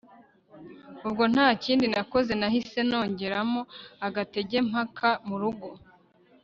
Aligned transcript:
ubwo 1.07 1.23
ntakindi 1.31 1.85
nakoze 1.93 2.31
nahise 2.39 2.79
nongeramo 2.89 3.61
agatege 4.07 4.57
mpaka 4.69 5.09
murugo 5.27 5.67